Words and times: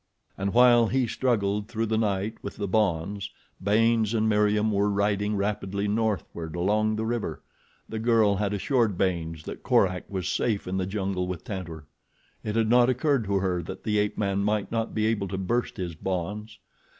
And 0.35 0.51
while 0.51 0.87
he 0.87 1.05
struggled 1.05 1.67
through 1.67 1.85
the 1.85 1.95
night 1.95 2.37
with 2.41 2.57
his 2.57 2.65
bonds, 2.65 3.29
Baynes 3.63 4.15
and 4.15 4.27
Meriem 4.27 4.71
were 4.71 4.89
riding 4.89 5.35
rapidly 5.35 5.87
northward 5.87 6.55
along 6.55 6.95
the 6.95 7.05
river. 7.05 7.43
The 7.87 7.99
girl 7.99 8.37
had 8.37 8.51
assured 8.51 8.97
Baynes 8.97 9.43
that 9.43 9.61
Korak 9.61 10.09
was 10.09 10.27
safe 10.27 10.67
in 10.67 10.77
the 10.77 10.87
jungle 10.87 11.27
with 11.27 11.43
Tantor. 11.43 11.85
It 12.43 12.55
had 12.55 12.67
not 12.67 12.89
occurred 12.89 13.25
to 13.25 13.35
her 13.41 13.61
that 13.61 13.83
the 13.83 13.99
ape 13.99 14.17
man 14.17 14.39
might 14.39 14.71
not 14.71 14.95
be 14.95 15.05
able 15.05 15.27
to 15.27 15.37
burst 15.37 15.77
his 15.77 15.93
bonds. 15.93 16.57